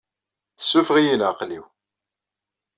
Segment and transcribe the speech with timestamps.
[0.57, 1.65] Tessuffɣeḍ-iyi i leɛqel-iw.